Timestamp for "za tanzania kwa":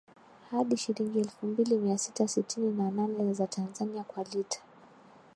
3.33-4.23